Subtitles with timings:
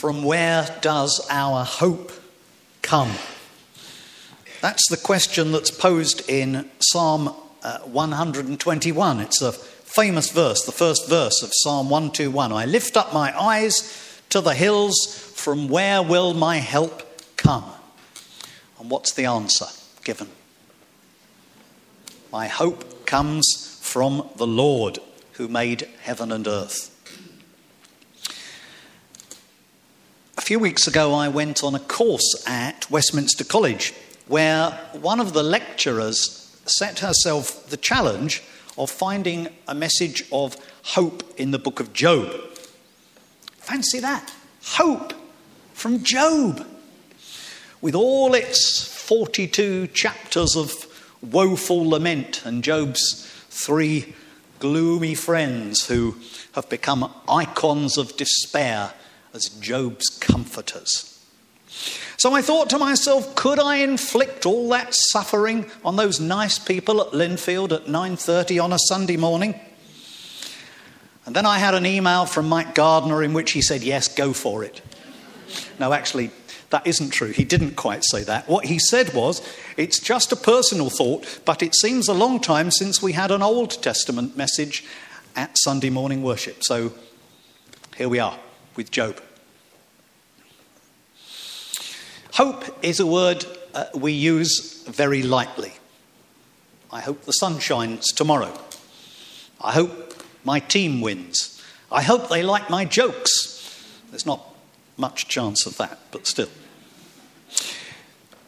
[0.00, 2.10] From where does our hope
[2.80, 3.10] come?
[4.62, 9.20] That's the question that's posed in Psalm uh, 121.
[9.20, 12.50] It's a famous verse, the first verse of Psalm 121.
[12.50, 14.96] I lift up my eyes to the hills,
[15.36, 17.02] from where will my help
[17.36, 17.70] come?
[18.78, 19.66] And what's the answer
[20.02, 20.28] given?
[22.32, 24.98] My hope comes from the Lord
[25.32, 26.90] who made heaven and earth.
[30.50, 33.94] Few weeks ago, I went on a course at Westminster College
[34.26, 38.42] where one of the lecturers set herself the challenge
[38.76, 42.34] of finding a message of hope in the book of Job.
[43.58, 44.34] Fancy that!
[44.64, 45.12] Hope
[45.72, 46.66] from Job.
[47.80, 50.72] With all its 42 chapters of
[51.22, 54.16] woeful lament and Job's three
[54.58, 56.16] gloomy friends who
[56.56, 58.94] have become icons of despair
[59.34, 61.10] as Job's comforters.
[62.16, 67.00] So I thought to myself, could I inflict all that suffering on those nice people
[67.00, 69.58] at Linfield at 9:30 on a Sunday morning?
[71.24, 74.32] And then I had an email from Mike Gardner in which he said, "Yes, go
[74.32, 74.82] for it."
[75.78, 76.30] No, actually,
[76.70, 77.32] that isn't true.
[77.32, 78.48] He didn't quite say that.
[78.48, 79.40] What he said was,
[79.76, 83.42] it's just a personal thought, but it seems a long time since we had an
[83.42, 84.84] Old Testament message
[85.34, 86.62] at Sunday morning worship.
[86.64, 86.92] So
[87.96, 88.38] here we are
[88.76, 89.20] with Job.
[92.34, 95.72] Hope is a word uh, we use very lightly.
[96.92, 98.58] I hope the sun shines tomorrow.
[99.60, 101.62] I hope my team wins.
[101.92, 103.84] I hope they like my jokes.
[104.10, 104.54] There's not
[104.96, 106.48] much chance of that, but still.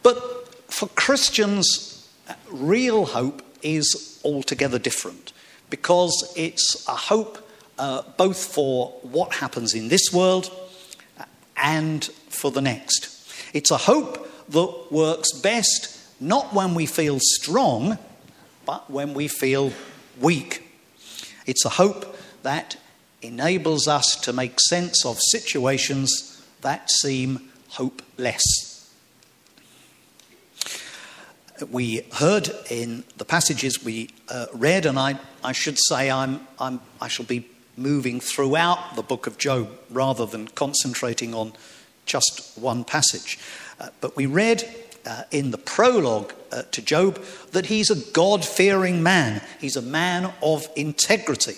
[0.01, 2.09] But for Christians,
[2.49, 5.33] real hope is altogether different
[5.69, 10.51] because it's a hope uh, both for what happens in this world
[11.57, 13.09] and for the next.
[13.53, 17.97] It's a hope that works best not when we feel strong,
[18.65, 19.73] but when we feel
[20.19, 20.63] weak.
[21.45, 22.77] It's a hope that
[23.21, 28.43] enables us to make sense of situations that seem hopeless.
[31.69, 36.81] We heard in the passages we uh, read, and I, I should say I'm, I'm,
[36.99, 37.47] I shall be
[37.77, 41.53] moving throughout the book of Job rather than concentrating on
[42.05, 43.39] just one passage.
[43.79, 44.63] Uh, but we read
[45.05, 49.81] uh, in the prologue uh, to Job that he's a God fearing man, he's a
[49.81, 51.55] man of integrity.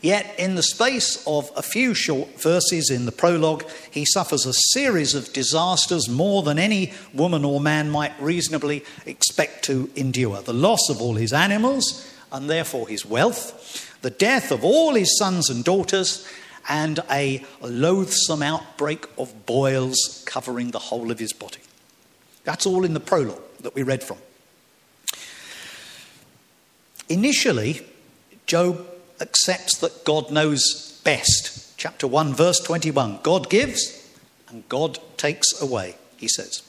[0.00, 4.52] Yet, in the space of a few short verses in the prologue, he suffers a
[4.52, 10.42] series of disasters more than any woman or man might reasonably expect to endure.
[10.42, 15.16] The loss of all his animals and therefore his wealth, the death of all his
[15.16, 16.28] sons and daughters,
[16.68, 21.60] and a loathsome outbreak of boils covering the whole of his body.
[22.44, 24.18] That's all in the prologue that we read from.
[27.08, 27.80] Initially,
[28.46, 28.86] Job
[29.22, 31.78] accepts that God knows best.
[31.78, 34.06] Chapter 1, verse 21 God gives
[34.50, 36.62] and God takes away, he says.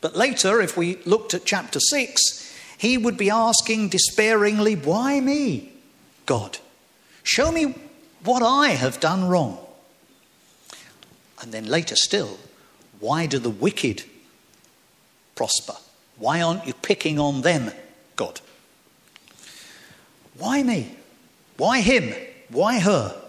[0.00, 5.72] But later, if we looked at chapter 6, he would be asking despairingly, Why me,
[6.30, 6.58] God?
[7.24, 7.74] Show me
[8.22, 9.58] what I have done wrong.
[11.42, 12.38] And then later still,
[13.00, 14.04] why do the wicked
[15.34, 15.74] prosper?
[16.18, 17.72] Why aren't you picking on them,
[18.14, 18.40] God?
[20.38, 20.94] Why me?
[21.56, 22.14] Why him?
[22.48, 23.20] Why her?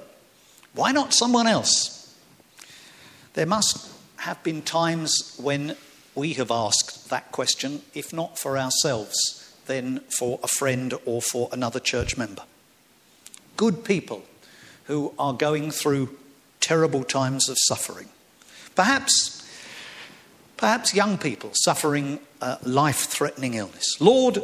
[0.75, 2.15] Why not someone else?
[3.33, 5.75] There must have been times when
[6.13, 9.17] we have asked that question, if not for ourselves,
[9.65, 12.43] then for a friend or for another church member.
[13.57, 14.23] Good people
[14.85, 16.17] who are going through
[16.59, 18.09] terrible times of suffering.
[18.75, 19.47] Perhaps,
[20.57, 22.19] perhaps young people suffering
[22.63, 23.99] life threatening illness.
[23.99, 24.41] Lord,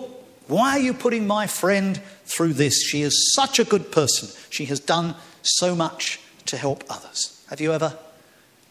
[0.48, 2.84] why are you putting my friend through this?
[2.84, 4.30] She is such a good person.
[4.50, 7.44] She has done so much to help others.
[7.50, 7.98] Have you ever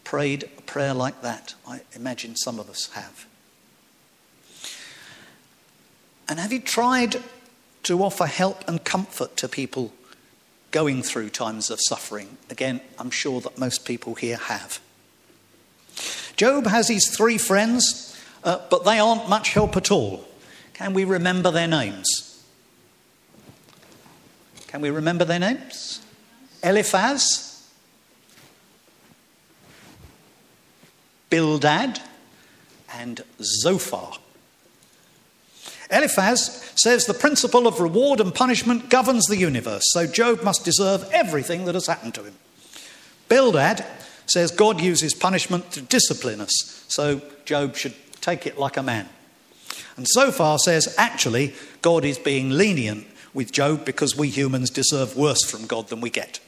[0.03, 1.53] prayed a prayer like that?
[1.67, 3.25] I imagine some of us have.
[6.29, 7.17] And have you tried
[7.83, 9.93] to offer help and comfort to people
[10.71, 12.37] going through times of suffering?
[12.49, 14.79] Again, I'm sure that most people here have.
[16.35, 20.27] Job has his three friends, uh, but they aren't much help at all.
[20.73, 22.43] Can we remember their names?
[24.67, 26.05] Can we remember their names?
[26.63, 27.67] Eliphaz,
[31.29, 31.99] Bildad,
[32.93, 34.13] and Zophar.
[35.89, 41.09] Eliphaz says the principle of reward and punishment governs the universe, so Job must deserve
[41.11, 42.35] everything that has happened to him.
[43.29, 43.85] Bildad
[44.25, 49.07] says God uses punishment to discipline us, so Job should take it like a man.
[49.95, 55.43] And Zophar says, actually, God is being lenient with Job because we humans deserve worse
[55.43, 56.39] from God than we get.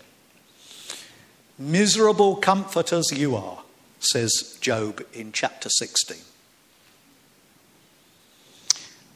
[1.58, 3.60] Miserable comforters you are,
[4.00, 6.18] says Job in chapter 16.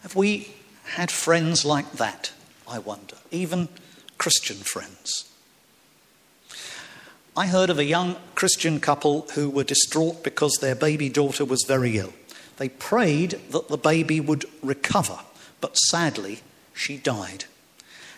[0.03, 0.49] Have we
[0.95, 2.33] had friends like that,
[2.67, 3.69] I wonder, even
[4.17, 5.29] Christian friends?
[7.37, 11.63] I heard of a young Christian couple who were distraught because their baby daughter was
[11.65, 12.13] very ill.
[12.57, 15.19] They prayed that the baby would recover,
[15.61, 16.41] but sadly,
[16.73, 17.45] she died.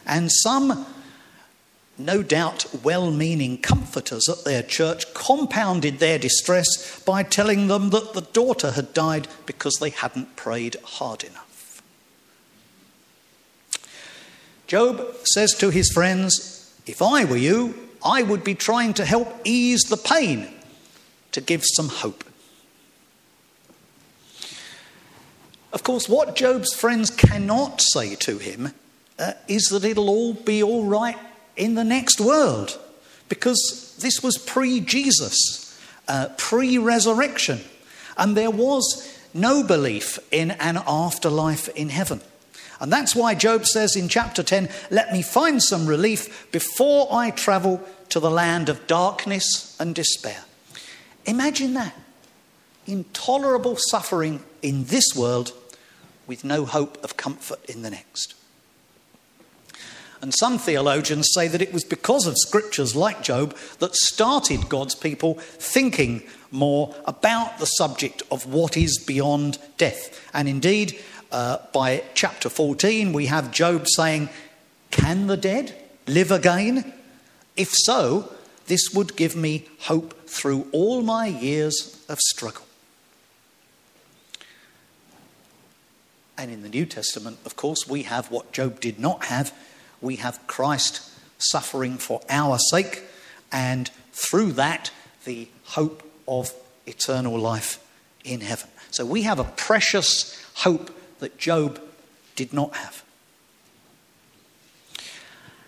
[0.07, 0.87] And some,
[1.99, 8.13] no doubt well meaning comforters at their church compounded their distress by telling them that
[8.13, 11.44] the daughter had died because they hadn't prayed hard enough.
[14.67, 19.41] Job says to his friends, If I were you, I would be trying to help
[19.43, 20.47] ease the pain,
[21.31, 22.23] to give some hope.
[25.73, 28.71] Of course, what Job's friends cannot say to him
[29.19, 31.17] uh, is that it'll all be all right
[31.57, 32.79] in the next world,
[33.27, 35.77] because this was pre Jesus,
[36.07, 37.59] uh, pre resurrection,
[38.17, 42.21] and there was no belief in an afterlife in heaven.
[42.79, 47.31] And that's why Job says in chapter 10, Let me find some relief before I
[47.31, 50.43] travel to the land of darkness and despair.
[51.25, 51.95] Imagine that.
[52.85, 55.53] Intolerable suffering in this world
[56.27, 58.35] with no hope of comfort in the next.
[60.21, 64.95] And some theologians say that it was because of scriptures like Job that started God's
[64.95, 70.19] people thinking more about the subject of what is beyond death.
[70.33, 70.99] And indeed,
[71.35, 74.29] uh, by chapter 14, we have Job saying,
[74.89, 75.75] Can the dead
[76.07, 76.93] live again?
[77.57, 78.31] If so,
[78.67, 82.65] this would give me hope through all my years of struggle.
[86.37, 89.53] And in the New Testament, of course, we have what Job did not have.
[89.99, 91.01] We have Christ
[91.37, 93.03] suffering for our sake,
[93.51, 94.89] and through that,
[95.25, 96.53] the hope of
[96.87, 97.85] eternal life
[98.23, 98.69] in heaven.
[98.91, 101.79] So we have a precious hope that Job
[102.35, 103.03] did not have.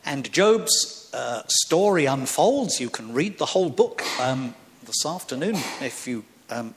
[0.06, 2.80] And Job's uh, story unfolds.
[2.80, 4.56] You can read the whole book um,
[4.86, 6.74] this afternoon if you um,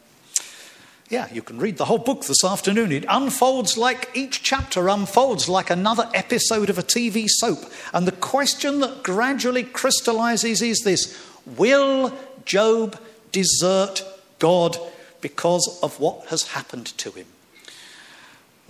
[1.11, 2.93] yeah, you can read the whole book this afternoon.
[2.93, 7.59] It unfolds like each chapter unfolds like another episode of a TV soap.
[7.93, 12.97] And the question that gradually crystallizes is this Will Job
[13.33, 14.05] desert
[14.39, 14.79] God
[15.21, 17.27] because of what has happened to him?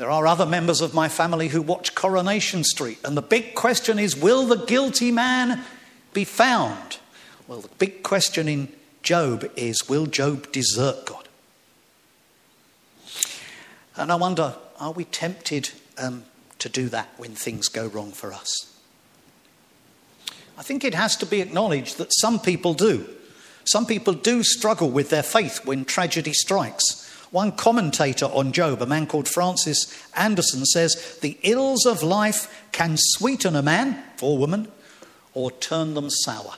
[0.00, 3.98] There are other members of my family who watch Coronation Street, and the big question
[3.98, 5.62] is Will the guilty man
[6.14, 6.96] be found?
[7.46, 11.28] Well, the big question in Job is Will Job desert God?
[13.94, 15.68] And I wonder, are we tempted
[15.98, 16.24] um,
[16.60, 18.74] to do that when things go wrong for us?
[20.56, 23.06] I think it has to be acknowledged that some people do.
[23.64, 26.99] Some people do struggle with their faith when tragedy strikes.
[27.30, 32.96] One commentator on Job, a man called Francis Andersen, says the ills of life can
[32.98, 34.68] sweeten a man or woman
[35.32, 36.54] or turn them sour.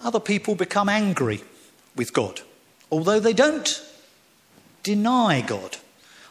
[0.00, 1.42] Other people become angry
[1.94, 2.40] with God
[2.90, 3.82] although they don't
[4.82, 5.76] deny God.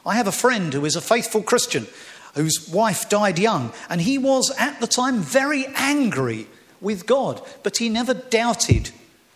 [0.06, 1.88] I have a friend who is a faithful Christian
[2.36, 6.48] whose wife died young, and he was at the time very angry
[6.80, 8.92] with God, but he never doubted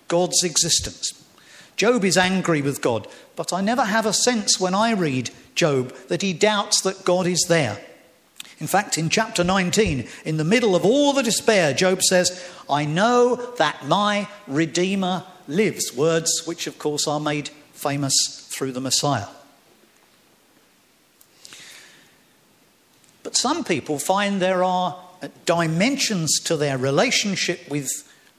[0.07, 1.11] God's existence.
[1.81, 5.91] Job is angry with God, but I never have a sense when I read Job
[6.09, 7.83] that he doubts that God is there.
[8.59, 12.85] In fact, in chapter 19, in the middle of all the despair, Job says, I
[12.85, 19.29] know that my Redeemer lives, words which, of course, are made famous through the Messiah.
[23.23, 25.03] But some people find there are
[25.47, 27.89] dimensions to their relationship with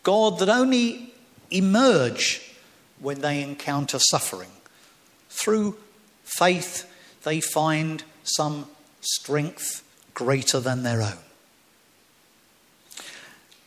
[0.05, 1.13] God that only
[1.51, 2.51] emerge
[3.03, 4.51] when they encounter suffering.
[5.29, 5.77] Through
[6.25, 6.89] faith,
[7.25, 8.67] they find some
[9.01, 9.83] strength
[10.15, 11.19] greater than their own.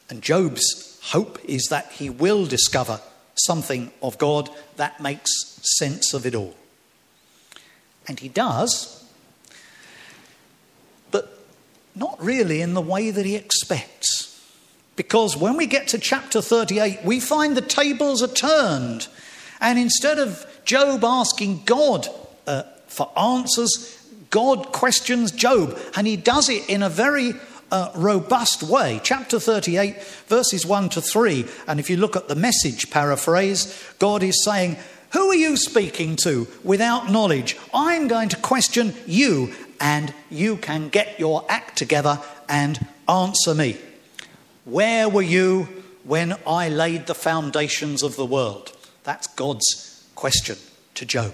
[0.09, 3.01] And Job's hope is that he will discover
[3.35, 5.31] something of God that makes
[5.77, 6.55] sense of it all.
[8.07, 9.03] And he does,
[11.11, 11.39] but
[11.95, 14.31] not really in the way that he expects.
[14.95, 19.07] Because when we get to chapter 38, we find the tables are turned.
[19.59, 22.07] And instead of Job asking God
[22.47, 25.79] uh, for answers, God questions Job.
[25.95, 27.33] And he does it in a very
[27.71, 28.99] uh, robust way.
[29.03, 31.45] Chapter 38, verses 1 to 3.
[31.67, 34.77] And if you look at the message paraphrase, God is saying,
[35.13, 37.57] Who are you speaking to without knowledge?
[37.73, 42.19] I'm going to question you, and you can get your act together
[42.49, 43.77] and answer me.
[44.65, 45.67] Where were you
[46.03, 48.74] when I laid the foundations of the world?
[49.05, 50.57] That's God's question
[50.95, 51.33] to Job.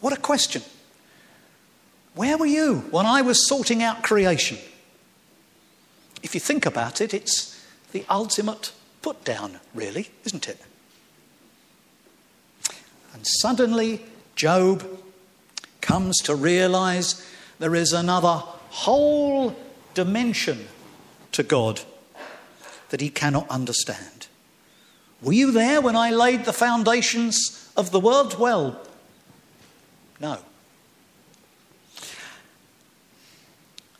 [0.00, 0.62] What a question.
[2.14, 4.58] Where were you when I was sorting out creation?
[6.22, 10.60] If you think about it, it's the ultimate put down, really, isn't it?
[13.12, 14.02] And suddenly,
[14.34, 14.84] Job
[15.80, 17.24] comes to realize
[17.58, 19.54] there is another whole
[19.94, 20.66] dimension
[21.32, 21.82] to God
[22.90, 24.26] that he cannot understand.
[25.24, 28.38] Were you there when I laid the foundations of the world?
[28.38, 28.78] Well,
[30.20, 30.38] no.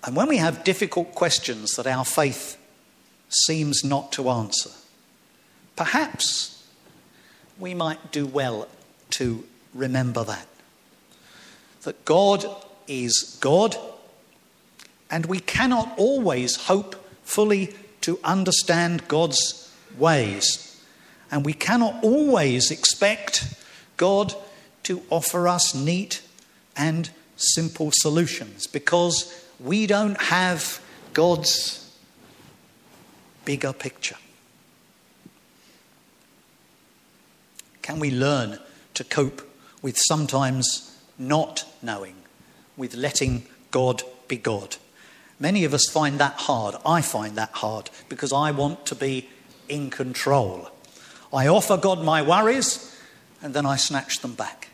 [0.05, 2.59] And when we have difficult questions that our faith
[3.31, 4.71] seems not to answer,
[5.77, 6.63] perhaps
[7.59, 8.69] we might do well
[9.11, 10.47] to remember that.
[11.85, 12.45] That God
[12.87, 13.77] is God,
[15.11, 20.74] and we cannot always hope fully to understand God's ways.
[21.35, 23.61] And we cannot always expect
[23.97, 24.37] God
[24.85, 26.23] to offer us neat
[26.77, 30.81] and simple solutions because we don't have
[31.13, 31.93] God's
[33.45, 34.15] bigger picture.
[37.83, 38.61] Can we learn
[38.95, 39.43] to cope
[39.83, 42.15] with sometimes not knowing,
[42.77, 44.77] with letting God be God?
[45.41, 46.77] Many of us find that hard.
[46.87, 49.29] I find that hard because I want to be
[49.69, 50.71] in control.
[51.35, 52.97] I offer God my worries
[53.43, 54.69] and then I snatch them back.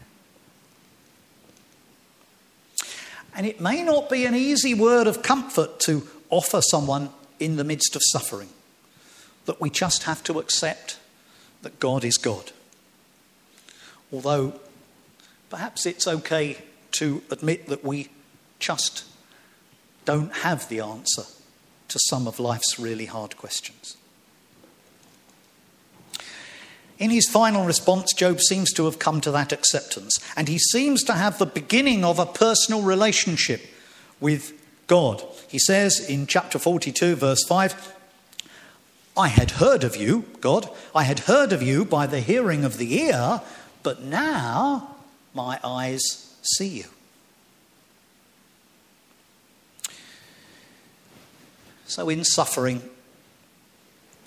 [3.35, 7.65] And it may not be an easy word of comfort to offer someone in the
[7.65, 8.51] midst of suffering,
[9.47, 10.99] that we just have to accept
[11.63, 12.53] that God is God.
[14.13, 14.61] Although
[15.49, 16.59] perhaps it's okay
[16.93, 18.09] to admit that we
[18.59, 19.05] just
[20.05, 21.23] don't have the answer
[21.89, 23.97] to some of life's really hard questions.
[27.01, 31.03] In his final response, Job seems to have come to that acceptance, and he seems
[31.05, 33.63] to have the beginning of a personal relationship
[34.21, 34.53] with
[34.87, 35.25] God.
[35.49, 37.97] He says in chapter 42, verse 5,
[39.17, 42.77] I had heard of you, God, I had heard of you by the hearing of
[42.77, 43.41] the ear,
[43.83, 44.97] but now
[45.33, 46.85] my eyes see you.
[51.87, 52.83] So, in suffering,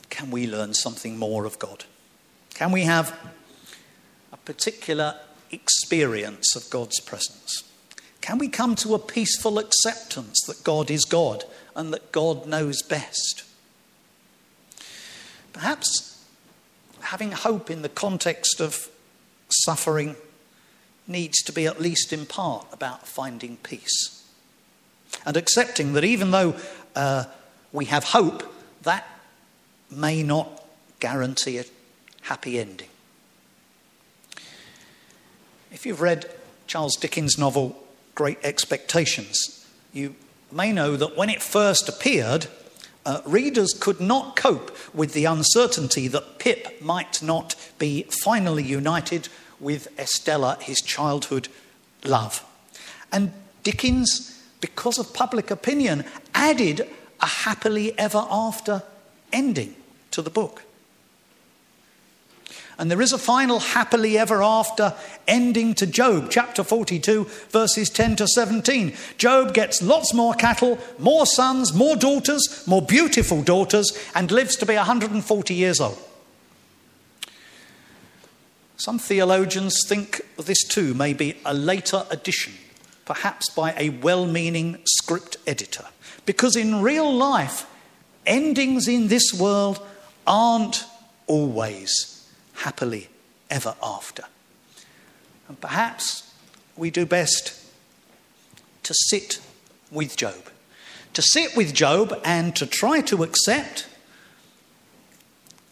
[0.10, 1.86] can we learn something more of God?
[2.56, 3.18] Can we have
[4.32, 5.16] a particular
[5.52, 7.64] experience of God's presence?
[8.22, 11.44] Can we come to a peaceful acceptance that God is God
[11.76, 13.44] and that God knows best?
[15.52, 16.24] Perhaps
[17.02, 18.90] having hope in the context of
[19.50, 20.16] suffering
[21.08, 24.24] needs to be, at least in part, about finding peace.
[25.26, 26.56] And accepting that even though
[26.96, 27.26] uh,
[27.72, 28.44] we have hope,
[28.84, 29.06] that
[29.92, 30.64] may not
[31.00, 31.58] guarantee
[32.24, 32.90] happy ending.
[35.72, 36.30] If you've read
[36.68, 37.82] Charles Dickens' novel
[38.16, 40.16] Great Expectations, you
[40.52, 42.48] may know that when it first appeared,
[43.06, 49.28] uh, readers could not cope with the uncertainty that Pip might not be finally united
[49.60, 51.48] with Estella, his childhood
[52.04, 52.46] love.
[53.12, 53.32] And
[53.64, 56.88] Dickens, because of public opinion, added
[57.22, 58.84] a happily ever after
[59.32, 59.76] ending
[60.12, 60.64] to the book.
[62.84, 64.94] And there is a final happily ever after
[65.26, 68.92] ending to Job, chapter 42, verses 10 to 17.
[69.18, 74.66] Job gets lots more cattle, more sons, more daughters, more beautiful daughters, and lives to
[74.66, 75.98] be 140 years old.
[78.76, 82.52] Some theologians think this too may be a later addition,
[83.06, 85.86] perhaps by a well meaning script editor,
[86.26, 87.66] because in real life,
[88.26, 89.80] endings in this world
[90.28, 90.84] aren't
[91.28, 92.13] always
[92.56, 93.10] happily
[93.50, 94.24] ever after.
[95.48, 96.34] And perhaps
[96.76, 97.60] we do best
[98.84, 99.40] to sit
[99.92, 100.50] with Job.
[101.14, 103.88] To sit with Job and to try to accept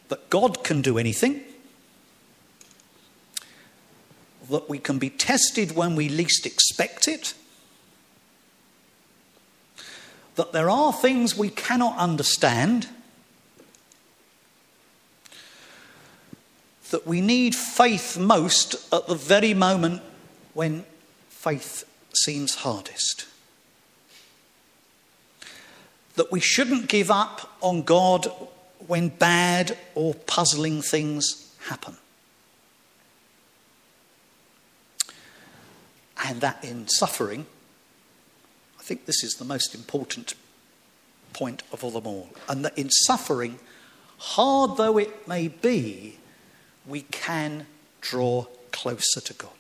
[0.10, 1.42] that God can do anything,
[4.50, 7.34] that we can be tested when we least expect it,
[10.36, 12.88] that there are things we cannot understand
[16.92, 20.02] that we need faith most at the very moment
[20.54, 20.86] when
[21.30, 21.84] faith
[22.14, 23.26] seems hardest.
[26.16, 28.32] that we shouldn't give up on God
[28.88, 31.98] when bad or puzzling things happen.
[36.24, 37.46] And that in suffering,
[38.80, 40.36] I think this is the most important
[41.34, 42.30] point of all them all.
[42.48, 43.60] And that in suffering,
[44.18, 46.18] hard though it may be,
[46.86, 47.66] we can
[48.02, 49.52] draw closer to God.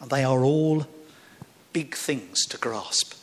[0.00, 0.86] And they are all
[1.72, 3.14] big things to grasp.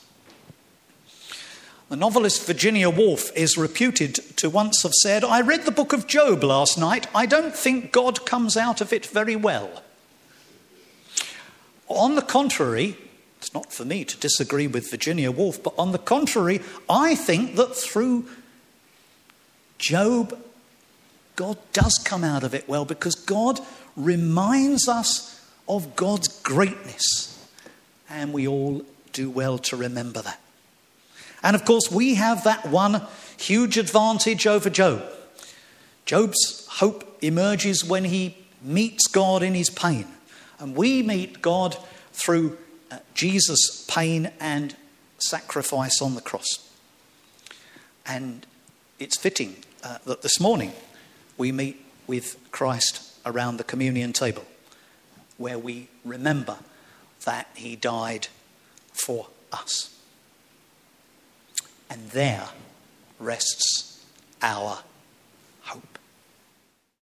[1.89, 6.05] The novelist Virginia Woolf is reputed to once have said, I read the book of
[6.05, 7.07] Job last night.
[7.15, 9.83] I don't think God comes out of it very well.
[11.87, 12.95] On the contrary,
[13.39, 17.55] it's not for me to disagree with Virginia Woolf, but on the contrary, I think
[17.55, 18.27] that through
[19.79, 20.37] Job,
[21.39, 23.61] God does come out of it well because God
[23.95, 27.47] reminds us of God's greatness.
[28.09, 28.81] And we all
[29.13, 30.41] do well to remember that.
[31.41, 33.03] And of course, we have that one
[33.37, 35.01] huge advantage over Job.
[36.05, 40.07] Job's hope emerges when he meets God in his pain.
[40.59, 41.77] And we meet God
[42.11, 42.57] through
[42.91, 44.75] uh, Jesus' pain and
[45.19, 46.69] sacrifice on the cross.
[48.05, 48.45] And
[48.99, 50.73] it's fitting uh, that this morning
[51.39, 54.45] we meet with Christ around the communion table,
[55.37, 56.57] where we remember
[57.25, 58.27] that he died
[58.91, 59.97] for us.
[61.89, 62.49] And there
[63.19, 64.05] rests
[64.43, 64.79] our